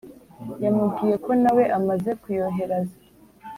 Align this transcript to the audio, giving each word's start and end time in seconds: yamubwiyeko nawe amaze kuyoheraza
yamubwiyeko 0.63 1.29
nawe 1.43 1.63
amaze 1.77 2.09
kuyoheraza 2.21 2.97